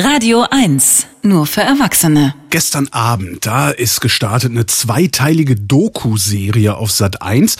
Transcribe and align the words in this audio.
Radio 0.00 0.46
1, 0.48 1.08
nur 1.22 1.44
für 1.48 1.62
Erwachsene. 1.62 2.32
Gestern 2.50 2.86
Abend, 2.92 3.44
da 3.44 3.70
ist 3.70 4.00
gestartet 4.00 4.52
eine 4.52 4.64
zweiteilige 4.64 5.56
Doku-Serie 5.56 6.76
auf 6.76 6.92
Sat 6.92 7.20
1. 7.20 7.56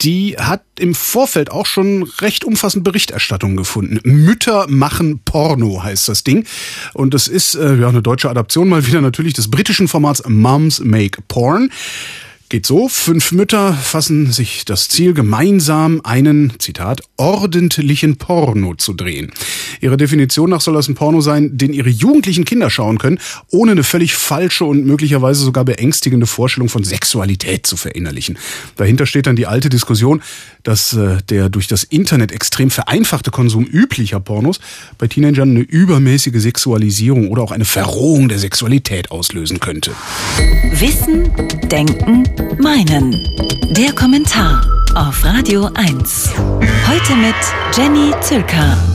Die 0.00 0.36
hat 0.38 0.62
im 0.78 0.94
Vorfeld 0.94 1.50
auch 1.50 1.66
schon 1.66 2.04
recht 2.20 2.44
umfassend 2.44 2.84
Berichterstattung 2.84 3.56
gefunden. 3.56 3.98
Mütter 4.04 4.66
machen 4.68 5.18
Porno 5.24 5.82
heißt 5.82 6.08
das 6.08 6.22
Ding. 6.22 6.46
Und 6.94 7.12
das 7.12 7.26
ist 7.26 7.56
äh, 7.56 7.74
ja 7.74 7.88
eine 7.88 8.02
deutsche 8.02 8.30
Adaption 8.30 8.68
mal 8.68 8.86
wieder 8.86 9.00
natürlich 9.00 9.32
des 9.32 9.50
britischen 9.50 9.88
Formats 9.88 10.22
Moms 10.28 10.78
Make 10.78 11.22
Porn. 11.26 11.70
Geht 12.50 12.66
so, 12.66 12.88
fünf 12.88 13.30
Mütter 13.30 13.74
fassen 13.74 14.32
sich 14.32 14.64
das 14.64 14.88
Ziel, 14.88 15.14
gemeinsam 15.14 16.00
einen, 16.02 16.52
Zitat, 16.58 17.00
ordentlichen 17.16 18.16
Porno 18.16 18.74
zu 18.74 18.92
drehen. 18.92 19.32
Ihre 19.80 19.96
Definition 19.96 20.50
nach 20.50 20.60
soll 20.60 20.74
das 20.74 20.88
ein 20.88 20.94
Porno 20.94 21.20
sein, 21.20 21.56
den 21.56 21.72
ihre 21.72 21.88
jugendlichen 21.88 22.44
Kinder 22.44 22.70
schauen 22.70 22.98
können, 22.98 23.18
ohne 23.50 23.72
eine 23.72 23.82
völlig 23.82 24.14
falsche 24.14 24.64
und 24.64 24.86
möglicherweise 24.86 25.42
sogar 25.42 25.64
beängstigende 25.64 26.26
Vorstellung 26.26 26.68
von 26.68 26.84
Sexualität 26.84 27.66
zu 27.66 27.76
verinnerlichen. 27.76 28.38
Dahinter 28.76 29.06
steht 29.06 29.26
dann 29.26 29.36
die 29.36 29.46
alte 29.46 29.68
Diskussion, 29.68 30.22
dass 30.62 30.92
äh, 30.92 31.18
der 31.28 31.48
durch 31.48 31.66
das 31.66 31.84
Internet 31.84 32.32
extrem 32.32 32.70
vereinfachte 32.70 33.30
Konsum 33.30 33.64
üblicher 33.64 34.20
Pornos 34.20 34.60
bei 34.98 35.06
Teenagern 35.06 35.50
eine 35.50 35.60
übermäßige 35.60 36.40
Sexualisierung 36.40 37.28
oder 37.28 37.42
auch 37.42 37.52
eine 37.52 37.64
Verrohung 37.64 38.28
der 38.28 38.38
Sexualität 38.38 39.10
auslösen 39.10 39.60
könnte. 39.60 39.92
Wissen, 40.72 41.30
Denken, 41.70 42.24
Meinen. 42.60 43.26
Der 43.76 43.92
Kommentar 43.92 44.66
auf 44.94 45.24
Radio 45.24 45.70
1. 45.74 46.30
Heute 46.88 47.16
mit 47.16 47.34
Jenny 47.76 48.12
Zülker. 48.20 48.89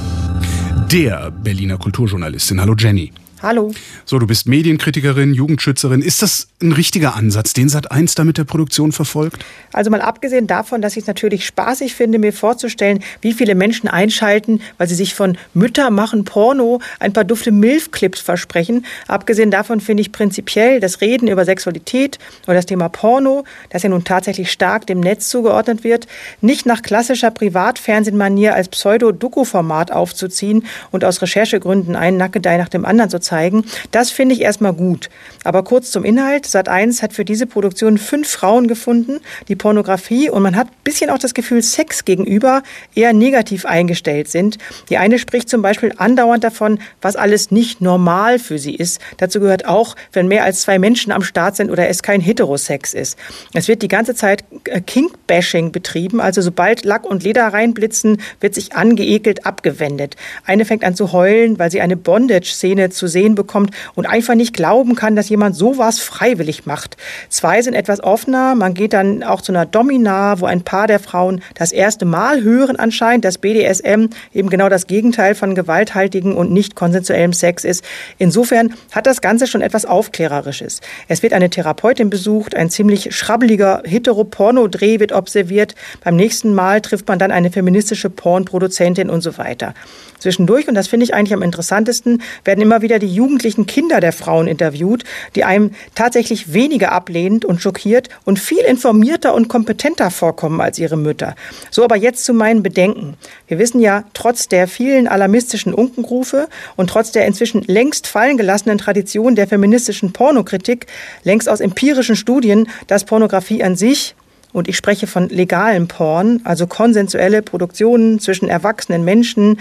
Der 0.91 1.31
Berliner 1.31 1.77
Kulturjournalistin. 1.77 2.61
Hallo 2.61 2.75
Jenny. 2.77 3.11
Hallo. 3.41 3.71
So, 4.05 4.17
du 4.17 4.27
bist 4.27 4.47
Medienkritikerin, 4.47 5.33
Jugendschützerin. 5.33 6.01
Ist 6.01 6.21
das 6.21 6.47
ein 6.61 6.71
richtiger 6.71 7.15
Ansatz, 7.15 7.51
den 7.51 7.67
Sat1 7.67 8.15
da 8.15 8.23
mit 8.23 8.37
der 8.37 8.45
Produktion 8.45 8.93
verfolgt? 8.93 9.43
Also 9.73 9.91
mal 9.91 9.99
abgesehen 9.99 10.47
davon, 10.47 10.81
dass 10.81 10.93
ich 10.93 11.01
es 11.01 11.07
natürlich 11.07 11.45
spaßig 11.45 11.95
finde, 11.95 12.17
mir 12.17 12.31
vorzustellen, 12.31 13.03
wie 13.19 13.33
viele 13.33 13.53
Menschen 13.53 13.89
einschalten, 13.89 14.61
weil 14.77 14.87
sie 14.87 14.95
sich 14.95 15.13
von 15.15 15.37
Mütter 15.53 15.89
machen 15.89 16.23
Porno 16.23 16.79
ein 16.99 17.11
paar 17.11 17.25
dufte 17.25 17.51
Milf-Clips 17.51 18.21
versprechen. 18.21 18.85
Abgesehen 19.07 19.51
davon 19.51 19.81
finde 19.81 20.01
ich 20.01 20.13
prinzipiell 20.13 20.79
das 20.79 21.01
Reden 21.01 21.27
über 21.27 21.43
Sexualität 21.43 22.19
oder 22.47 22.55
das 22.55 22.65
Thema 22.65 22.87
Porno, 22.87 23.43
das 23.69 23.83
ja 23.83 23.89
nun 23.89 24.05
tatsächlich 24.05 24.49
stark 24.49 24.87
dem 24.87 25.01
Netz 25.01 25.27
zugeordnet 25.27 25.83
wird, 25.83 26.07
nicht 26.39 26.65
nach 26.65 26.81
klassischer 26.81 27.31
Privatfernsehmanier 27.31 28.55
als 28.55 28.69
Pseudo-Doku-Format 28.69 29.91
aufzuziehen 29.91 30.63
und 30.91 31.03
aus 31.03 31.21
Recherchegründen 31.21 31.97
einen 31.97 32.15
Nackedei 32.15 32.57
nach 32.57 32.69
dem 32.69 32.85
anderen 32.85 33.09
zu 33.09 33.19
zeigen. 33.25 33.65
Das 33.91 34.11
finde 34.11 34.35
ich 34.35 34.41
erstmal 34.41 34.73
gut. 34.73 35.09
Aber 35.43 35.63
kurz 35.63 35.91
zum 35.91 36.05
Inhalt. 36.05 36.45
Sat1 36.45 37.01
hat 37.01 37.13
für 37.13 37.25
diese 37.25 37.45
Produktion 37.45 37.97
fünf 37.97 38.29
Frauen 38.29 38.67
gefunden, 38.67 39.19
die 39.47 39.55
Pornografie 39.55 40.29
und 40.29 40.41
man 40.41 40.55
hat 40.55 40.67
ein 40.67 40.83
bisschen 40.83 41.09
auch 41.09 41.17
das 41.17 41.33
Gefühl, 41.33 41.61
Sex 41.61 42.05
gegenüber 42.05 42.63
eher 42.95 43.13
negativ 43.13 43.65
eingestellt 43.65 44.29
sind. 44.29 44.57
Die 44.89 44.97
eine 44.97 45.19
spricht 45.19 45.49
zum 45.49 45.61
Beispiel 45.61 45.93
andauernd 45.97 46.43
davon, 46.43 46.79
was 47.01 47.15
alles 47.15 47.51
nicht 47.51 47.81
normal 47.81 48.39
für 48.39 48.59
sie 48.59 48.75
ist. 48.75 49.01
Dazu 49.17 49.39
gehört 49.39 49.65
auch, 49.65 49.95
wenn 50.13 50.27
mehr 50.27 50.43
als 50.43 50.61
zwei 50.61 50.79
Menschen 50.79 51.11
am 51.11 51.23
Start 51.23 51.55
sind 51.55 51.71
oder 51.71 51.89
es 51.89 52.03
kein 52.03 52.21
Heterosex 52.21 52.93
ist. 52.93 53.17
Es 53.53 53.67
wird 53.67 53.81
die 53.81 53.87
ganze 53.87 54.15
Zeit 54.15 54.43
äh, 54.65 54.81
Kink-Bashing 54.81 55.71
betrieben, 55.71 56.21
also 56.21 56.41
sobald 56.41 56.85
Lack 56.85 57.05
und 57.05 57.23
Leder 57.23 57.47
reinblitzen, 57.47 58.21
wird 58.39 58.55
sich 58.55 58.75
angeekelt 58.75 59.45
abgewendet. 59.45 60.15
Eine 60.45 60.65
fängt 60.65 60.83
an 60.83 60.95
zu 60.95 61.11
heulen, 61.11 61.59
weil 61.59 61.71
sie 61.71 61.81
eine 61.81 61.97
Bondage-Szene 61.97 62.89
zu 62.89 63.07
sehen 63.15 63.33
bekommt 63.33 63.71
und 63.95 64.05
einfach 64.05 64.35
nicht 64.35 64.53
glauben 64.53 64.95
kann, 64.95 65.15
dass 65.15 65.29
jemand 65.29 65.55
sowas 65.55 65.99
freiwillig 65.99 66.65
macht. 66.65 66.97
Zwei 67.29 67.61
sind 67.61 67.73
etwas 67.73 68.03
offener. 68.03 68.55
Man 68.55 68.73
geht 68.73 68.91
dann 68.91 69.23
auch 69.23 69.39
zu 69.39 69.53
einer 69.53 69.65
Domina, 69.65 70.41
wo 70.41 70.45
ein 70.45 70.63
paar 70.63 70.87
der 70.87 70.99
Frauen 70.99 71.41
das 71.53 71.71
erste 71.71 72.03
Mal 72.03 72.43
hören 72.43 72.75
anscheinend, 72.75 73.23
dass 73.23 73.37
BDSM 73.37 74.07
eben 74.33 74.49
genau 74.49 74.67
das 74.67 74.87
Gegenteil 74.87 75.33
von 75.33 75.55
gewalthaltigen 75.55 76.35
und 76.35 76.51
nicht 76.51 76.75
konsensuellem 76.75 77.31
Sex 77.31 77.63
ist. 77.63 77.85
Insofern 78.17 78.73
hat 78.91 79.07
das 79.07 79.21
Ganze 79.21 79.47
schon 79.47 79.61
etwas 79.61 79.85
Aufklärerisches. 79.85 80.81
Es 81.07 81.23
wird 81.23 81.31
eine 81.31 81.49
Therapeutin 81.49 82.09
besucht, 82.09 82.53
ein 82.53 82.69
ziemlich 82.69 83.15
schrabbeliger 83.15 83.81
Hetero-Porno-Dreh 83.85 84.99
wird 84.99 85.13
observiert. 85.13 85.73
Beim 86.03 86.17
nächsten 86.17 86.53
Mal 86.53 86.81
trifft 86.81 87.07
man 87.07 87.17
dann 87.17 87.31
eine 87.31 87.49
feministische 87.49 88.09
Pornproduzentin 88.09 89.09
und 89.09 89.21
so 89.21 89.37
weiter. 89.37 89.73
Zwischendurch, 90.19 90.67
und 90.67 90.75
das 90.75 90.87
finde 90.87 91.03
ich 91.03 91.13
eigentlich 91.13 91.33
am 91.33 91.43
interessantesten, 91.43 92.21
werden 92.43 92.61
immer 92.61 92.81
wieder 92.81 92.99
die 92.99 93.04
jugendlichen 93.05 93.65
Kinder 93.65 93.99
der 93.99 94.13
Frauen 94.13 94.47
interviewt, 94.47 95.03
die 95.35 95.43
einem 95.43 95.71
tatsächlich 95.95 96.53
weniger 96.53 96.91
ablehnend 96.91 97.45
und 97.45 97.61
schockiert 97.61 98.09
und 98.23 98.39
viel 98.39 98.59
informierter 98.59 99.33
und 99.33 99.47
kompetenter 99.47 100.11
vorkommen 100.11 100.61
als 100.61 100.79
ihre 100.79 100.97
Mütter. 100.97 101.35
So 101.71 101.83
aber 101.83 101.95
jetzt 101.95 102.25
zu 102.25 102.33
meinen 102.33 102.63
Bedenken. 102.63 103.15
Wir 103.47 103.59
wissen 103.59 103.79
ja, 103.79 104.03
trotz 104.13 104.47
der 104.47 104.67
vielen 104.67 105.07
alarmistischen 105.07 105.73
Unkenrufe 105.73 106.47
und 106.75 106.89
trotz 106.89 107.11
der 107.11 107.25
inzwischen 107.25 107.61
längst 107.61 108.07
fallen 108.07 108.37
gelassenen 108.37 108.77
Tradition 108.77 109.35
der 109.35 109.47
feministischen 109.47 110.13
Pornokritik, 110.13 110.87
längst 111.23 111.49
aus 111.49 111.59
empirischen 111.59 112.15
Studien, 112.15 112.69
dass 112.87 113.05
Pornografie 113.05 113.63
an 113.63 113.75
sich 113.75 114.15
und 114.55 114.69
ich 114.69 114.77
spreche 114.77 115.05
von 115.05 115.27
legalem 115.27 115.89
Porn, 115.89 116.39
also 116.45 116.65
konsensuelle 116.65 117.41
Produktionen 117.41 118.21
zwischen 118.21 118.47
erwachsenen 118.47 119.03
Menschen. 119.03 119.59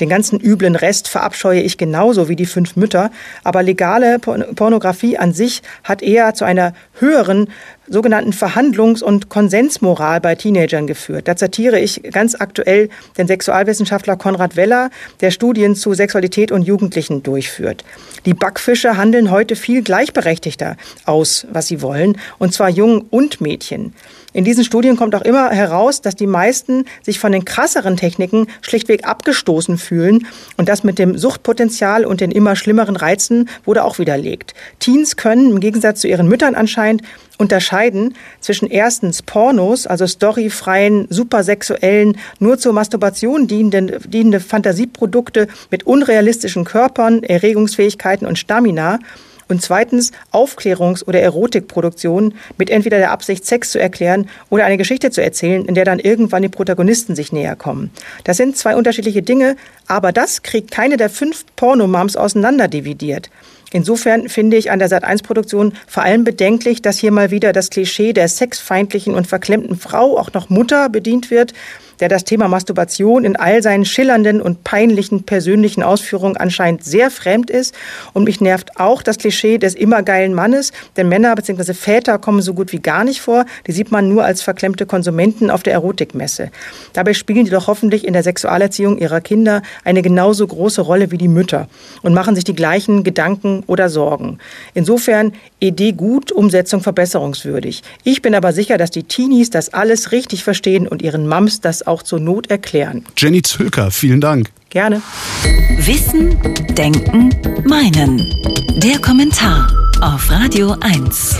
Den 0.00 0.08
ganzen 0.08 0.40
üblen 0.40 0.76
Rest 0.76 1.08
verabscheue 1.08 1.60
ich 1.60 1.78
genauso 1.78 2.28
wie 2.28 2.36
die 2.36 2.46
fünf 2.46 2.76
Mütter. 2.76 3.10
Aber 3.44 3.62
legale 3.62 4.18
Pornografie 4.18 5.18
an 5.18 5.32
sich 5.32 5.62
hat 5.84 6.02
eher 6.02 6.34
zu 6.34 6.44
einer 6.44 6.74
höheren 6.98 7.48
sogenannten 7.88 8.32
Verhandlungs- 8.32 9.02
und 9.02 9.28
Konsensmoral 9.28 10.20
bei 10.20 10.34
Teenagern 10.34 10.86
geführt. 10.86 11.28
Da 11.28 11.36
zitiere 11.36 11.78
ich 11.78 12.02
ganz 12.12 12.34
aktuell 12.34 12.88
den 13.16 13.26
Sexualwissenschaftler 13.26 14.16
Konrad 14.16 14.56
Weller, 14.56 14.90
der 15.20 15.30
Studien 15.30 15.76
zu 15.76 15.94
Sexualität 15.94 16.52
und 16.52 16.62
Jugendlichen 16.62 17.22
durchführt. 17.22 17.84
Die 18.24 18.34
Backfische 18.34 18.96
handeln 18.96 19.30
heute 19.30 19.56
viel 19.56 19.82
gleichberechtigter 19.82 20.76
aus, 21.04 21.46
was 21.52 21.68
sie 21.68 21.82
wollen, 21.82 22.18
und 22.38 22.54
zwar 22.54 22.68
Jungen 22.68 23.02
und 23.02 23.40
Mädchen. 23.40 23.94
In 24.32 24.44
diesen 24.44 24.64
Studien 24.64 24.96
kommt 24.96 25.14
auch 25.14 25.22
immer 25.22 25.50
heraus, 25.50 26.02
dass 26.02 26.14
die 26.14 26.26
meisten 26.26 26.84
sich 27.02 27.18
von 27.18 27.32
den 27.32 27.46
krasseren 27.46 27.96
Techniken 27.96 28.48
schlichtweg 28.60 29.06
abgestoßen 29.08 29.78
fühlen 29.86 30.26
und 30.56 30.68
das 30.68 30.84
mit 30.84 30.98
dem 30.98 31.16
Suchtpotenzial 31.16 32.04
und 32.04 32.20
den 32.20 32.30
immer 32.30 32.56
schlimmeren 32.56 32.96
Reizen 32.96 33.48
wurde 33.64 33.84
auch 33.84 33.98
widerlegt. 33.98 34.54
Teens 34.80 35.16
können 35.16 35.52
im 35.52 35.60
Gegensatz 35.60 36.00
zu 36.00 36.08
ihren 36.08 36.28
Müttern 36.28 36.54
anscheinend 36.54 37.02
unterscheiden 37.38 38.14
zwischen 38.40 38.68
erstens 38.68 39.22
Pornos, 39.22 39.86
also 39.86 40.06
storyfreien, 40.06 41.06
supersexuellen, 41.10 42.18
nur 42.38 42.58
zur 42.58 42.72
Masturbation 42.72 43.46
dienenden, 43.46 43.92
dienende 44.08 44.40
Fantasieprodukte 44.40 45.48
mit 45.70 45.84
unrealistischen 45.84 46.64
Körpern, 46.64 47.22
Erregungsfähigkeiten 47.22 48.26
und 48.26 48.38
Stamina 48.38 48.98
und 49.48 49.62
zweitens 49.62 50.12
Aufklärungs- 50.32 51.04
oder 51.04 51.20
Erotikproduktionen 51.20 52.34
mit 52.58 52.70
entweder 52.70 52.98
der 52.98 53.10
Absicht, 53.10 53.44
Sex 53.44 53.70
zu 53.70 53.80
erklären 53.80 54.28
oder 54.50 54.64
eine 54.64 54.76
Geschichte 54.76 55.10
zu 55.10 55.22
erzählen, 55.22 55.64
in 55.64 55.74
der 55.74 55.84
dann 55.84 55.98
irgendwann 55.98 56.42
die 56.42 56.48
Protagonisten 56.48 57.14
sich 57.14 57.32
näher 57.32 57.56
kommen. 57.56 57.90
Das 58.24 58.36
sind 58.36 58.56
zwei 58.56 58.76
unterschiedliche 58.76 59.22
Dinge, 59.22 59.56
aber 59.86 60.12
das 60.12 60.42
kriegt 60.42 60.70
keine 60.70 60.96
der 60.96 61.10
fünf 61.10 61.44
Pornomams 61.56 62.16
auseinanderdividiert. 62.16 63.30
Insofern 63.72 64.28
finde 64.28 64.56
ich 64.56 64.70
an 64.70 64.78
der 64.78 64.88
Sat1-Produktion 64.88 65.74
vor 65.86 66.02
allem 66.02 66.24
bedenklich, 66.24 66.82
dass 66.82 66.98
hier 66.98 67.10
mal 67.10 67.30
wieder 67.30 67.52
das 67.52 67.70
Klischee 67.70 68.12
der 68.12 68.28
sexfeindlichen 68.28 69.14
und 69.14 69.26
verklemmten 69.26 69.76
Frau, 69.76 70.16
auch 70.18 70.32
noch 70.32 70.48
Mutter, 70.48 70.88
bedient 70.88 71.30
wird 71.30 71.52
der 72.00 72.08
das 72.08 72.24
Thema 72.24 72.48
Masturbation 72.48 73.24
in 73.24 73.36
all 73.36 73.62
seinen 73.62 73.84
schillernden 73.84 74.40
und 74.40 74.64
peinlichen 74.64 75.24
persönlichen 75.24 75.82
Ausführungen 75.82 76.36
anscheinend 76.36 76.84
sehr 76.84 77.10
fremd 77.10 77.50
ist. 77.50 77.74
Und 78.12 78.24
mich 78.24 78.40
nervt 78.40 78.78
auch 78.78 79.02
das 79.02 79.18
Klischee 79.18 79.58
des 79.58 79.74
immer 79.74 80.02
geilen 80.02 80.34
Mannes, 80.34 80.72
denn 80.96 81.08
Männer 81.08 81.34
bzw. 81.34 81.74
Väter 81.74 82.18
kommen 82.18 82.42
so 82.42 82.54
gut 82.54 82.72
wie 82.72 82.80
gar 82.80 83.04
nicht 83.04 83.20
vor. 83.20 83.44
Die 83.66 83.72
sieht 83.72 83.90
man 83.90 84.08
nur 84.08 84.24
als 84.24 84.42
verklemmte 84.42 84.86
Konsumenten 84.86 85.50
auf 85.50 85.62
der 85.62 85.74
Erotikmesse. 85.74 86.50
Dabei 86.92 87.14
spielen 87.14 87.44
die 87.44 87.50
doch 87.50 87.66
hoffentlich 87.66 88.06
in 88.06 88.12
der 88.12 88.22
Sexualerziehung 88.22 88.98
ihrer 88.98 89.20
Kinder 89.20 89.62
eine 89.84 90.02
genauso 90.02 90.46
große 90.46 90.80
Rolle 90.80 91.10
wie 91.10 91.18
die 91.18 91.28
Mütter 91.28 91.68
und 92.02 92.14
machen 92.14 92.34
sich 92.34 92.44
die 92.44 92.54
gleichen 92.54 93.04
Gedanken 93.04 93.55
oder 93.66 93.88
Sorgen. 93.88 94.38
Insofern 94.74 95.32
Idee 95.60 95.92
gut, 95.92 96.32
Umsetzung 96.32 96.82
verbesserungswürdig. 96.82 97.82
Ich 98.04 98.22
bin 98.22 98.34
aber 98.34 98.52
sicher, 98.52 98.78
dass 98.78 98.90
die 98.90 99.04
Teenies 99.04 99.50
das 99.50 99.72
alles 99.72 100.12
richtig 100.12 100.44
verstehen 100.44 100.86
und 100.86 101.02
ihren 101.02 101.26
Mams 101.26 101.60
das 101.60 101.86
auch 101.86 102.02
zur 102.02 102.20
Not 102.20 102.50
erklären. 102.50 103.04
Jenny 103.16 103.42
Zülker, 103.42 103.90
vielen 103.90 104.20
Dank. 104.20 104.50
Gerne. 104.70 105.00
Wissen, 105.78 106.36
Denken, 106.74 107.30
Meinen. 107.66 108.18
Der 108.82 108.98
Kommentar 109.00 109.68
auf 110.02 110.30
Radio 110.30 110.76
1. 110.80 111.36